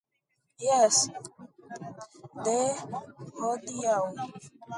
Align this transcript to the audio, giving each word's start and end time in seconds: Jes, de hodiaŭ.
Jes, 0.61 0.97
de 2.47 2.57
hodiaŭ. 3.37 4.01